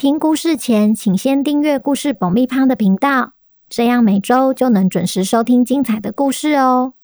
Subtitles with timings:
[0.00, 3.34] 听故事前，请先订阅“故事爆米花”的频道，
[3.68, 6.94] 这样每周就能准时收听精彩的故事哦。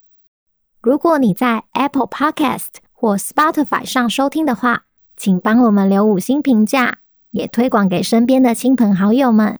[0.80, 7.00] 如果你在 Apple Podcast 或 Spotify 上收听的话，请帮我们留五星评价，
[7.32, 9.58] 也推广给身边的亲朋好友们。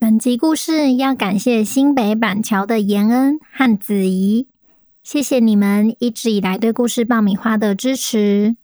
[0.00, 4.48] 本集故事要感谢新北板桥的妍恩和子怡，
[5.04, 8.56] 谢谢你们一直以来对故事爆米花的支持。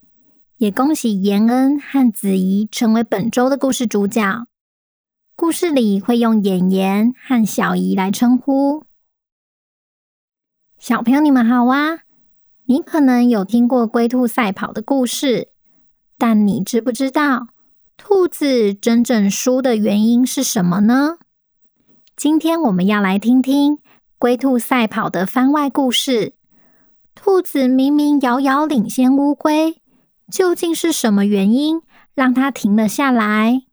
[0.63, 4.47] 也恭喜妍恩和子怡成为本周的故事主角。
[5.35, 8.85] 故事里会用妍妍和小怡来称呼。
[10.77, 12.03] 小朋友，你们好啊！
[12.67, 15.49] 你可能有听过龟兔赛跑的故事，
[16.17, 17.49] 但你知不知道
[17.97, 21.17] 兔子真正输的原因是什么呢？
[22.15, 23.79] 今天我们要来听听
[24.17, 26.35] 龟兔赛跑的番外故事。
[27.13, 29.82] 兔子明明遥遥领先乌龟。
[30.31, 31.81] 究竟是什么原因
[32.13, 33.63] 让他停了下来？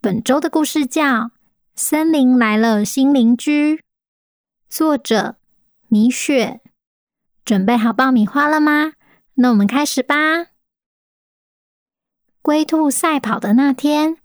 [0.00, 1.02] 本周的故事叫
[1.74, 3.76] 《森林来了新邻居》，
[4.68, 5.36] 作者
[5.88, 6.60] 米雪。
[7.44, 8.92] 准备好爆米花了吗？
[9.34, 10.46] 那我们开始吧。
[12.42, 14.16] 龟兔赛跑的那天，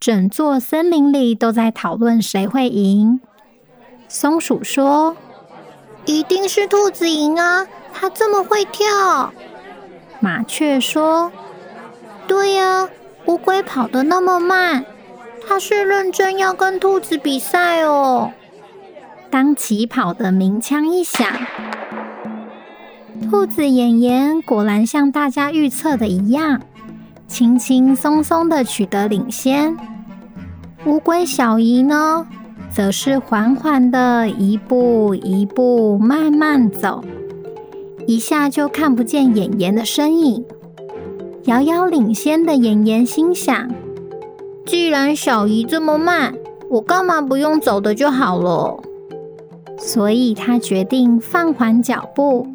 [0.00, 3.20] 整座森林里都在讨论谁会赢。
[4.08, 5.16] 松鼠说
[6.06, 9.32] ：“一定是兔子赢啊，它这么会跳。”
[10.26, 11.30] 麻雀说
[12.26, 12.88] ：“对呀，
[13.26, 14.84] 乌龟跑得那么慢，
[15.46, 18.32] 它是认真要跟兔子比赛哦。”
[19.30, 21.28] 当起跑的鸣枪一响，
[23.30, 26.60] 兔子妍妍果然像大家预测的一样，
[27.28, 29.76] 轻轻松松的取得领先。
[30.86, 32.26] 乌龟小姨呢，
[32.72, 37.04] 则是缓缓的一步一步慢慢走。
[38.06, 40.44] 一下就看不见妍妍的身影，
[41.44, 43.68] 遥遥领先的妍妍心想：
[44.64, 46.34] 既然小姨这么慢，
[46.70, 48.80] 我干嘛不用走的就好了？
[49.76, 52.46] 所以她决定放缓脚步，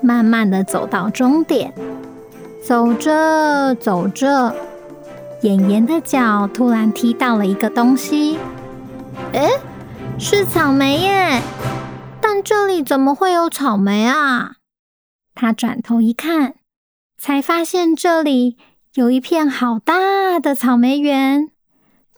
[0.00, 1.72] 慢慢的走到终点。
[2.60, 4.52] 走着走着，
[5.42, 8.38] 妍妍的脚突然踢到了一个东西，
[9.32, 9.50] 诶，
[10.18, 11.40] 是草莓耶！
[12.20, 14.54] 但这里怎么会有草莓啊？
[15.36, 16.56] 他转头一看，
[17.18, 18.56] 才发现这里
[18.94, 21.50] 有一片好大的草莓园。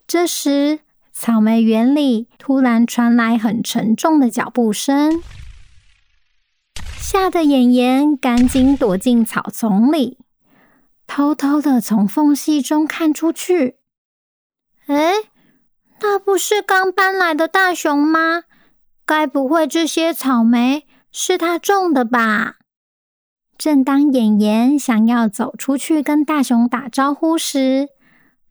[0.06, 0.78] 这时，
[1.12, 5.20] 草莓园里突然传来很沉重的脚步声，
[6.96, 10.18] 吓得妍妍赶紧躲进草丛里，
[11.08, 13.78] 偷偷的从缝隙中看出去。
[14.86, 15.14] 哎，
[16.00, 18.44] 那不是刚搬来的大熊吗？
[19.04, 22.57] 该不会这些草莓是他种的吧？
[23.58, 27.88] 正当演员想要走出去跟大熊打招呼时，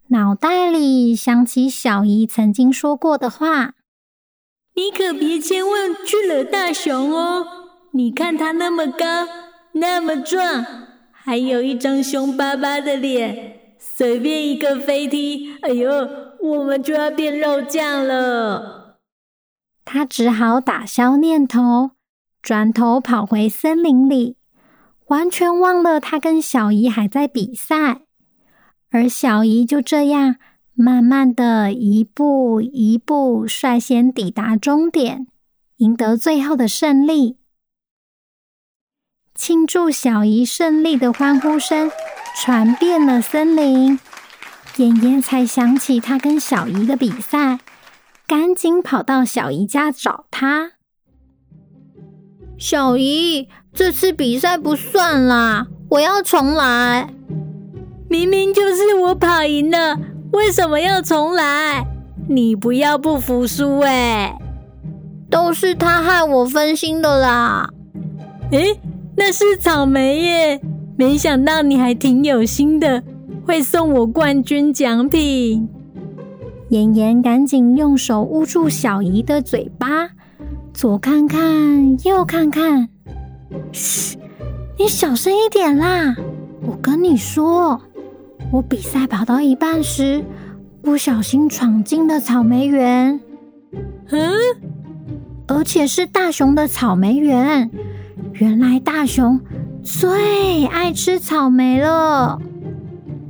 [0.07, 3.75] 脑袋里想起小姨曾经说过的话
[4.75, 7.45] ：“你可别千万去惹大熊哦！
[7.91, 9.27] 你看他那么高，
[9.71, 10.65] 那么壮，
[11.13, 15.89] 还有一张凶巴巴的脸，随便一个飞踢，哎呦，
[16.41, 18.97] 我们就要变肉酱了。”
[19.85, 21.91] 他只好打消念头，
[22.41, 24.36] 转头跑回森林里。
[25.07, 28.01] 完全忘了他跟小姨还在比赛，
[28.91, 30.35] 而小姨就这样
[30.73, 35.27] 慢慢的一步一步率先抵达终点，
[35.77, 37.37] 赢得最后的胜利。
[39.33, 41.91] 庆祝小姨胜利的欢呼声
[42.35, 43.99] 传遍了森林，
[44.77, 47.59] 妍妍才想起他跟小姨的比赛，
[48.27, 50.76] 赶紧跑到小姨家找她。
[52.57, 57.07] 小姨，这次比赛不算啦，我要重来。
[58.09, 59.99] 明明就是我跑赢了，
[60.31, 61.85] 为什么要重来？
[62.27, 64.35] 你不要不服输哎！
[65.29, 67.69] 都是他害我分心的啦。
[68.51, 68.79] 诶，
[69.15, 70.61] 那是草莓耶，
[70.97, 73.03] 没想到你还挺有心的，
[73.45, 75.69] 会送我冠军奖品。
[76.69, 80.09] 妍妍赶紧用手捂住小姨的嘴巴。
[80.77, 82.87] 左看看，右看看，
[83.71, 84.15] 嘘，
[84.77, 86.15] 你小声一点啦！
[86.61, 87.81] 我跟你说，
[88.51, 90.23] 我比赛跑到一半时，
[90.83, 93.19] 不小心闯进了草莓园，
[94.11, 94.31] 嗯，
[95.47, 97.71] 而且是大熊的草莓园。
[98.33, 99.41] 原来大熊
[99.81, 102.39] 最爱吃草莓了。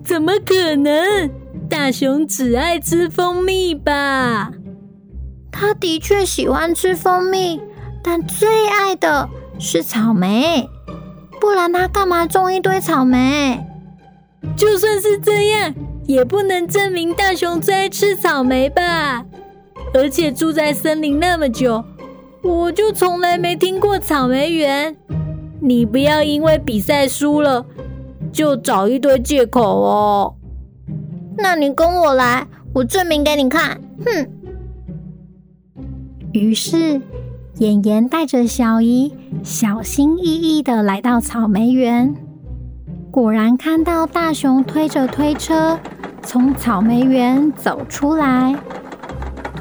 [0.03, 1.31] 怎么可能？
[1.69, 4.51] 大熊只爱吃蜂蜜吧？
[5.59, 7.59] 他的确喜欢吃蜂蜜，
[8.04, 9.27] 但最爱的
[9.57, 10.69] 是草莓。
[11.42, 13.59] 不然他干嘛种一堆草莓？
[14.56, 15.74] 就算是这样，
[16.06, 19.25] 也不能证明大熊最爱吃草莓吧？
[19.95, 21.83] 而且住在森林那么久，
[22.44, 24.95] 我就从来没听过草莓园。
[25.59, 27.65] 你不要因为比赛输了，
[28.31, 30.36] 就找一堆借口哦。
[31.36, 32.45] 那你跟我来，
[32.75, 33.81] 我证明给你看。
[34.06, 34.37] 哼！
[36.33, 37.01] 于是，
[37.56, 39.13] 妍妍带着小姨
[39.44, 42.15] 小心翼翼的来到草莓园，
[43.09, 45.79] 果然看到大熊推着推车
[46.21, 48.56] 从草莓园走出来，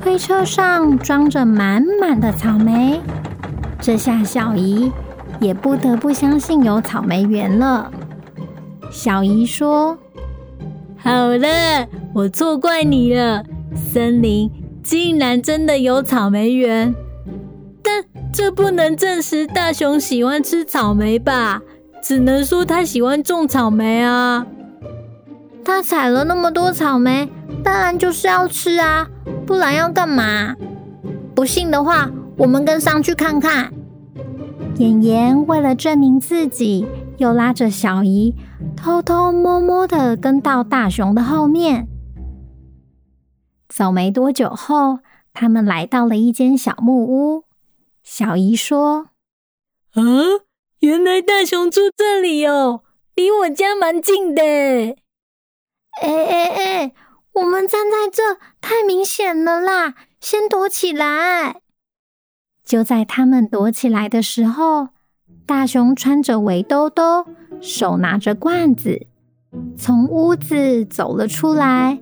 [0.03, 3.01] 推车上装着满满的草莓。
[3.81, 4.91] 这下小姨
[5.41, 7.91] 也不得不相信有草莓园了。
[8.91, 9.97] 小姨说。
[10.99, 13.45] 好了，我错怪你了。
[13.75, 14.51] 森林
[14.87, 16.95] 竟然真的有草莓园，
[17.83, 21.61] 但这不能证实大熊喜欢吃草莓吧？
[22.01, 24.47] 只能说他喜欢种草莓啊。
[25.65, 27.29] 他采了那么多草莓，
[27.65, 29.09] 当然就是要吃啊，
[29.45, 30.55] 不然要干嘛？
[31.35, 33.73] 不信的话，我们跟上去看看。
[34.77, 36.87] 妍妍为了证明自己，
[37.17, 38.37] 又拉着小姨。
[38.77, 41.89] 偷偷摸摸的跟到大熊的后面，
[43.77, 45.01] 走没多久后，
[45.35, 47.45] 他们来到了一间小木屋。
[48.03, 49.11] 小姨说
[49.93, 50.01] ：“啊，
[50.81, 52.85] 原来大熊住这里哦，
[53.15, 54.43] 离我家蛮近的。”
[56.01, 56.93] 哎哎哎，
[57.35, 61.61] 我们站在这太明显了啦，先躲起来。
[62.65, 64.89] 就在他们躲起来的时候，
[65.45, 67.27] 大熊穿着围兜兜。
[67.61, 69.07] 手拿着罐子，
[69.77, 72.01] 从屋子走了出来，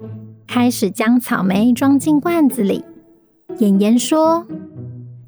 [0.54, 2.84] 开始将草莓装进罐子里。
[3.58, 4.46] 妍妍说：“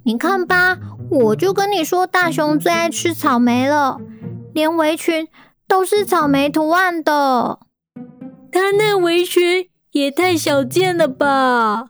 [0.06, 0.78] 你看吧，
[1.10, 3.98] 我就跟你说，大熊最爱吃草莓了，
[4.54, 5.26] 连围裙
[5.66, 7.58] 都是草莓图案的。
[8.52, 11.88] 他那围裙也太小件了吧？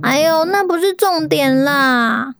[0.00, 2.32] 哎呦，那不是重点啦。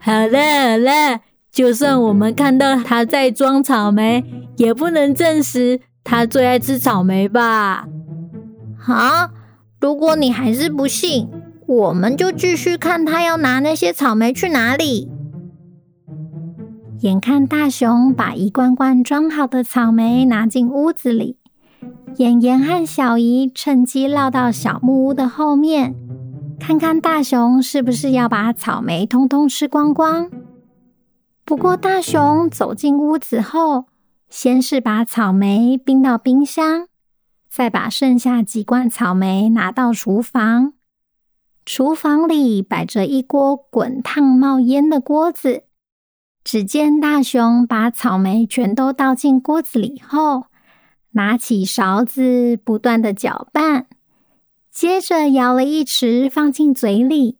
[0.00, 1.20] 好了好了。”
[1.52, 4.24] 就算我们看到他在装草莓，
[4.56, 7.84] 也不能证实他最爱吃草莓吧？
[8.84, 9.30] 好，
[9.80, 11.30] 如果你还是不信，
[11.68, 15.08] 我们就继续看他要拿那些草莓去哪里。
[16.98, 21.36] 眼看大熊把一罐罐装好的草莓拿进屋子里，
[22.16, 25.94] 妍妍和小姨趁机绕到小木屋的后面，
[26.58, 30.28] 看看大熊是不是要把草莓通通吃光光。
[31.44, 33.84] 不过，大熊走进屋子后，
[34.28, 36.86] 先是把草莓冰到冰箱，
[37.52, 40.72] 再把剩下几罐草莓拿到厨房。
[41.66, 45.64] 厨房里摆着一锅滚烫冒烟的锅子。
[46.42, 50.46] 只见大熊把草莓全都倒进锅子里后，
[51.10, 53.86] 拿起勺子不断的搅拌，
[54.70, 57.36] 接着舀了一匙放进嘴里。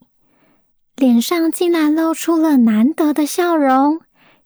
[0.95, 4.03] 脸上竟然露出了难得的笑容，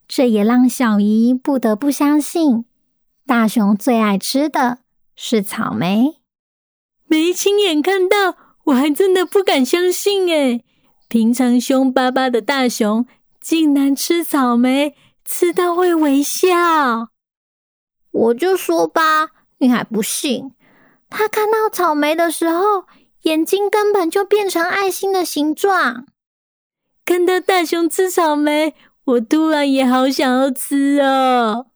[0.06, 2.64] 这也让小姨不得不相信，
[3.26, 4.78] 大熊最爱吃的
[5.16, 6.20] 是草莓。
[7.06, 10.64] 没亲眼看到，我还真的不敢相信诶。
[11.08, 13.06] 平常凶巴巴的大熊，
[13.40, 14.94] 竟然吃草莓
[15.24, 17.08] 吃到会微笑。
[18.10, 20.52] 我就说吧，你还不信？
[21.08, 22.86] 他看到草莓的时候，
[23.22, 26.06] 眼睛根本就变成爱心的形状。
[27.04, 31.66] 看到大熊吃草莓，我突然也好想要吃哦。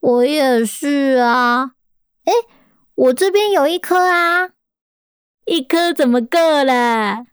[0.00, 1.72] 我也是啊。
[2.24, 2.32] 诶，
[2.94, 4.50] 我这边有一颗啊。
[5.46, 7.26] 一颗怎么够了？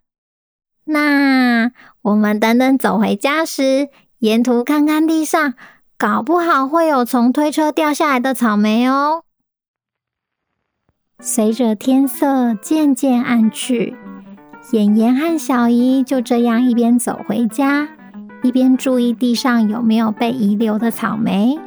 [0.85, 1.71] 那
[2.01, 3.87] 我们等等走回家时，
[4.19, 5.53] 沿途看看地上，
[5.97, 9.23] 搞不好会有从推车掉下来的草莓哦。
[11.21, 13.95] 随着天色渐渐暗去。
[14.71, 17.89] 妍妍和小姨就这样一边走回家，
[18.43, 21.59] 一边注意地上有没有被遗留的草莓。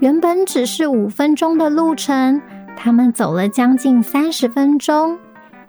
[0.00, 2.40] 原本只是五分钟的路程，
[2.76, 5.18] 他们走了将近三十分钟，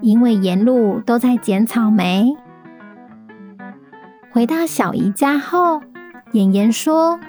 [0.02, 2.36] 因为沿路都在捡草莓。
[4.32, 5.82] 回到小姨家后，
[6.34, 7.20] 妍妍说：“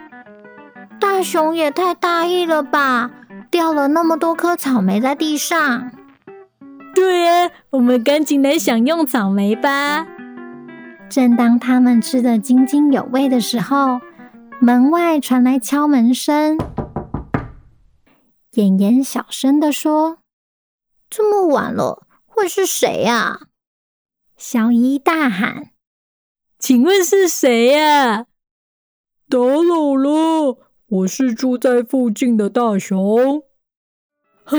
[1.00, 3.10] 大熊也太大意了吧，
[3.50, 5.90] 掉了那么多颗草莓在地上。
[6.94, 7.50] ”对呀。
[7.70, 10.04] 我们赶紧来享用草莓吧。
[11.08, 14.00] 正当他们吃得津津有味的时候，
[14.60, 16.58] 门外传来敲门声。
[18.52, 20.18] 妍妍小声地说
[21.08, 23.40] ：“这么晚了，会是谁呀？”
[24.36, 25.70] 小姨大喊
[26.58, 28.26] ：“请问是谁呀
[29.30, 33.44] ？”“打扰了，我是住在附近的大熊。
[34.46, 34.58] ”“啊？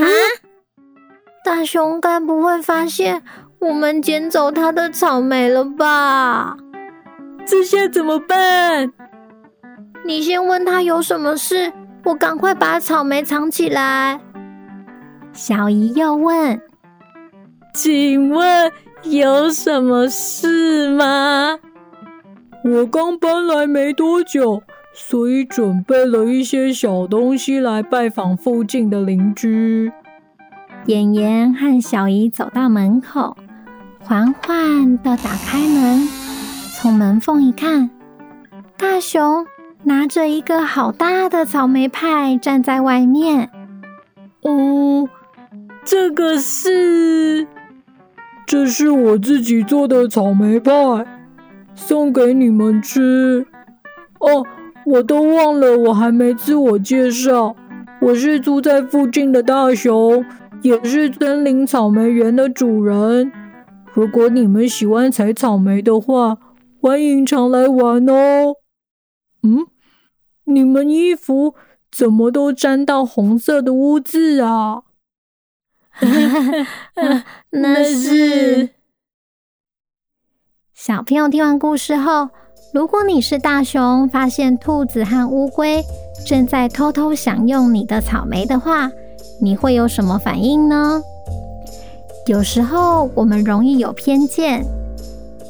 [1.44, 3.22] 大熊该不会发现？”
[3.62, 6.56] 我们捡走他的草莓了吧？
[7.46, 8.92] 这下怎么办？
[10.04, 11.72] 你先问他有什么事，
[12.04, 14.20] 我赶快把草莓藏起来。
[15.32, 16.60] 小姨又问
[17.74, 18.70] ：“请问
[19.04, 21.58] 有什么事吗？”
[22.64, 24.62] 我刚搬来没多久，
[24.94, 29.90] 所以准备了一些小东西来拜访附近的邻居。
[30.86, 33.36] 妍妍和小姨走到门口。
[34.04, 36.08] 缓缓的打开门，
[36.74, 37.88] 从门缝一看，
[38.76, 39.46] 大熊
[39.84, 43.50] 拿着一个好大的草莓派站在外面。
[44.42, 45.08] 哦，
[45.84, 47.46] 这个是……
[48.46, 50.72] 这是我自己做的草莓派，
[51.74, 53.46] 送给你们吃。
[54.18, 54.44] 哦，
[54.84, 57.56] 我都忘了，我还没自我介绍，
[58.00, 60.24] 我是住在附近的大熊，
[60.60, 63.32] 也是森林草莓园的主人。
[63.92, 66.38] 如果你们喜欢采草莓的话，
[66.80, 68.54] 欢迎常来玩哦。
[69.42, 69.66] 嗯，
[70.54, 71.54] 你们衣服
[71.90, 74.82] 怎么都沾到红色的污渍啊？
[77.50, 78.70] 那是
[80.74, 82.30] 小朋友听完故事后，
[82.72, 85.84] 如果你是大熊，发现兔子和乌龟
[86.26, 88.90] 正在偷偷享用你的草莓的话，
[89.40, 91.02] 你会有什么反应呢？
[92.26, 94.64] 有时候我们容易有偏见，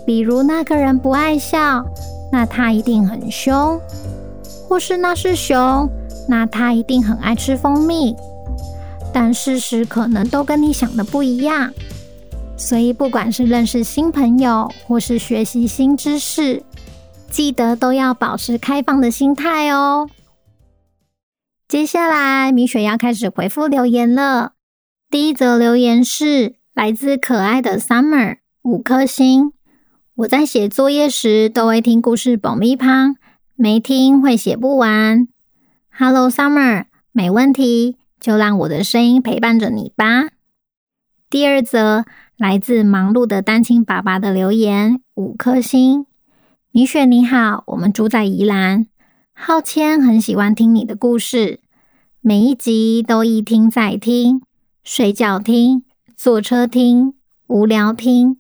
[0.05, 1.85] 比如那个人不爱笑，
[2.33, 3.79] 那他一定很凶；
[4.73, 5.87] 或是那是熊，
[6.27, 8.17] 那它一定很爱吃蜂蜜。
[9.13, 11.71] 但事实可能都跟你想的不一样，
[12.57, 16.63] 所以不管是认识新朋友，或是学习新知识，
[17.31, 20.09] 记得都要保持开放的心态哦。
[21.69, 24.53] 接下来，米雪要开始回复留言了。
[25.11, 26.55] 第一则留言是。
[26.73, 29.53] 来自可爱的 Summer，五颗星。
[30.15, 33.15] 我在写作业时都会听故事爆米花，
[33.63, 35.29] 没听会写不完。
[35.89, 40.31] Hello Summer，没问题，就让我的声音陪伴着你吧。
[41.31, 42.05] 第二则
[42.37, 46.07] 来自忙碌的单亲爸爸的留言，五颗星。
[46.73, 48.89] 米雪你好，我们住在宜兰，
[49.33, 51.61] 浩谦很喜欢听你的故事，
[52.21, 54.43] 每一集都一听再听，
[54.83, 55.85] 睡觉听。
[56.17, 57.15] 坐车听，
[57.47, 58.39] 无聊听，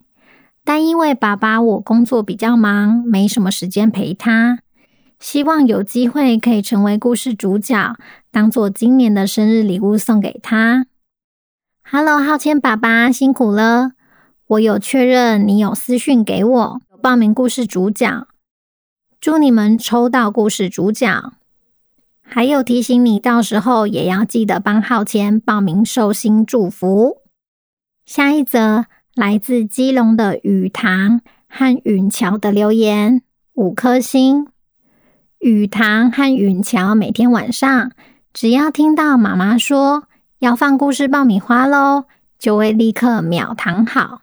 [0.64, 4.58] 但因为爸爸我工作比较忙，没什么时间陪他。
[5.22, 7.96] 希望有机会可以成为故事主角，
[8.32, 10.86] 当做今年的生日礼物送给他。
[11.84, 13.92] Hello，浩谦爸爸辛苦了，
[14.48, 18.26] 我有确认你有私讯给我，报名故事主角，
[19.20, 21.34] 祝你们抽到故事主角。
[22.20, 27.18] 还有提醒你，到时候也要记得帮浩谦报名寿星祝福。
[28.04, 33.22] 下一则来自基隆的雨堂和允桥的留言，
[33.54, 34.48] 五颗星。
[35.42, 37.90] 雨堂和允桥每天晚上
[38.32, 40.04] 只要听到妈妈说
[40.38, 42.04] 要放故事爆米花喽，
[42.38, 44.22] 就会立刻秒躺好，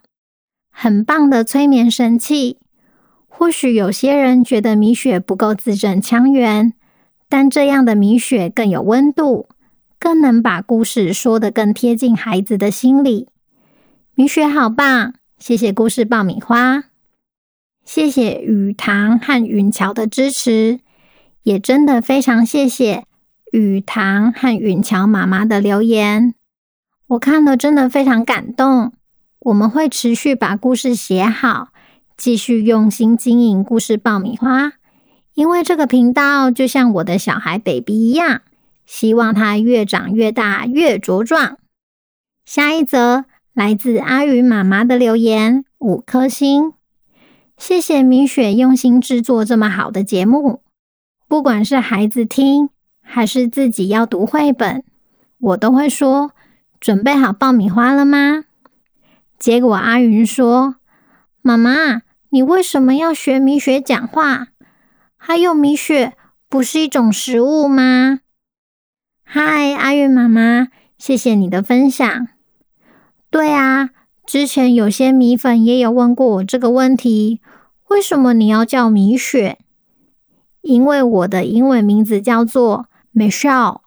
[0.72, 2.56] 很棒的催眠神器。
[3.28, 6.72] 或许有些人觉得米雪不够字正腔圆，
[7.28, 9.46] 但这样的米雪更有温度，
[9.98, 13.28] 更能把故事说得更贴近孩子的心里。
[14.14, 16.84] 米雪好棒，谢谢故事爆米花，
[17.84, 20.80] 谢谢雨堂和允桥的支持，
[21.42, 23.04] 也真的非常谢谢
[23.52, 26.34] 雨堂和允乔妈妈的留言，
[27.08, 28.92] 我看了真的非常感动。
[29.40, 31.68] 我们会持续把故事写好，
[32.16, 34.72] 继续用心经营故事爆米花，
[35.34, 38.42] 因为这个频道就像我的小孩 baby 一样，
[38.84, 41.58] 希望他越长越大，越茁壮。
[42.44, 43.24] 下一则。
[43.52, 46.72] 来自阿云妈妈的留言，五颗星。
[47.58, 50.62] 谢谢米雪用心制作这么好的节目，
[51.30, 52.70] 不管是孩子听
[53.00, 54.82] 还是自己要读绘本，
[55.38, 56.32] 我都会说
[56.80, 58.46] ：“准备好爆米花了吗？”
[59.38, 60.74] 结果阿云说
[61.40, 64.48] ：“妈妈，你为什么要学米雪讲话？
[65.16, 66.14] 还有，米雪
[66.48, 68.18] 不是一种食物吗？”
[69.22, 70.66] 嗨，阿云妈妈，
[70.98, 72.26] 谢谢你的分享。
[73.30, 73.90] 对啊，
[74.26, 77.40] 之前有些米粉也有问过我这个问题：
[77.90, 79.60] 为什么你要叫米雪？
[80.62, 83.80] 因为我的英文名字叫做 Michelle，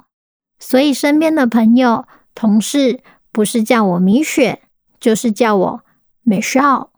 [0.60, 3.01] 所以身边的朋友、同事
[3.32, 4.63] 不是叫我米雪，
[5.00, 5.82] 就是叫我
[6.25, 6.89] Michelle。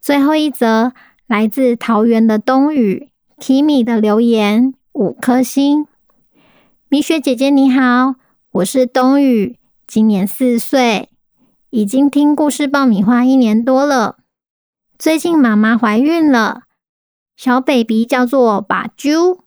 [0.00, 0.92] 最后一则
[1.26, 5.86] 来自桃园的冬雨 Kimi 的留言，五颗星。
[6.88, 8.16] 米雪姐姐你好，
[8.50, 11.10] 我是冬雨，今年四岁，
[11.70, 14.16] 已经听故事爆米花一年多了。
[14.98, 16.62] 最近妈妈怀孕了，
[17.42, 19.38] 小 baby 叫做把啾，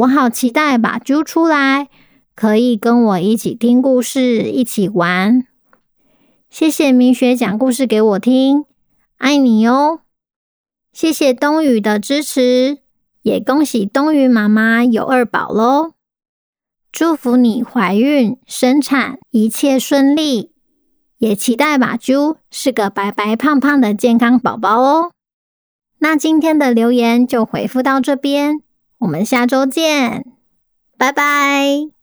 [0.00, 1.88] 我好期待把啾出来，
[2.34, 5.46] 可以跟我一起听故事，一起玩。
[6.50, 8.66] 谢谢明雪讲故事给我听。
[9.16, 10.00] 爱你哦！
[10.92, 12.80] 谢谢冬雨的支持，
[13.22, 15.92] 也恭喜冬雨妈妈有二宝喽！
[16.92, 20.52] 祝福你怀孕生产一切顺利，
[21.16, 25.12] 也期待把啾是个白白胖胖的健康宝宝哦。
[25.98, 28.60] 那今天的留言就回复到这边，
[28.98, 30.24] 我们下周见，
[30.98, 31.95] 拜拜。